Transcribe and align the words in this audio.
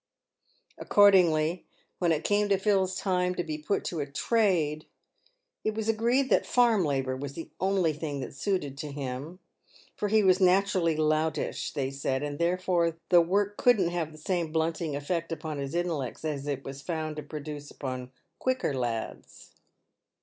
Accordingly, 0.79 1.67
when 1.99 2.11
it 2.11 2.23
came 2.23 2.49
to 2.49 2.57
Phil's 2.57 2.95
time 2.95 3.35
to 3.35 3.43
be 3.43 3.59
put 3.59 3.85
to 3.85 3.99
a 3.99 4.07
trade, 4.07 4.87
it 5.63 5.75
was 5.75 5.87
agreed 5.87 6.31
that 6.31 6.43
farm 6.43 6.83
labour 6.83 7.15
was 7.15 7.33
the 7.33 7.51
only 7.59 7.93
thing 7.93 8.27
suited 8.31 8.79
to 8.79 8.91
him, 8.91 9.37
for 9.95 10.07
he 10.07 10.23
was 10.23 10.41
naturally 10.41 10.95
loutish, 10.97 11.71
they 11.73 11.91
said, 11.91 12.23
and 12.23 12.39
therefore 12.39 12.97
the 13.09 13.21
work 13.21 13.57
couldn't 13.57 13.89
have 13.89 14.11
the 14.11 14.17
same 14.17 14.51
blunting 14.51 14.95
effect 14.95 15.31
upon 15.31 15.59
his 15.59 15.75
intellects 15.75 16.25
as 16.25 16.47
it 16.47 16.63
was 16.63 16.81
found 16.81 17.15
to 17.17 17.21
produce 17.21 17.69
upon 17.69 18.11
quicker 18.39 18.73
lads. 18.73 19.51